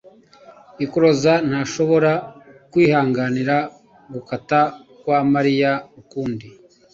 [0.85, 2.11] Ikoraze ntashobora
[2.71, 3.55] kwihanganira
[4.13, 4.59] gutaka
[4.99, 6.47] kwa Mariya ukundi.